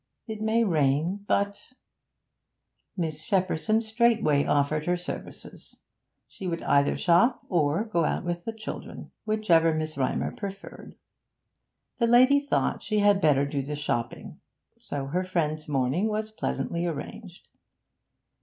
It 0.25 0.41
may 0.41 0.63
rain; 0.63 1.25
but' 1.27 1.73
Miss 2.97 3.23
Shepperson 3.23 3.83
straightway 3.83 4.45
offered 4.45 4.87
her 4.87 4.97
services; 4.97 5.77
she 6.27 6.47
would 6.47 6.63
either 6.63 6.95
shop 6.97 7.43
or 7.49 7.83
go 7.83 8.03
out 8.03 8.25
with 8.25 8.43
the 8.43 8.51
children, 8.51 9.11
whichever 9.25 9.73
Mrs. 9.75 9.97
Rymer 9.99 10.31
preferred. 10.31 10.95
The 11.99 12.07
lady 12.07 12.39
thought 12.39 12.81
she 12.81 12.97
had 12.97 13.21
better 13.21 13.45
do 13.45 13.61
the 13.61 13.75
shopping 13.75 14.39
so 14.79 15.05
her 15.05 15.23
friend's 15.23 15.69
morning 15.69 16.07
was 16.07 16.31
pleasantly 16.31 16.87
arranged. 16.87 17.47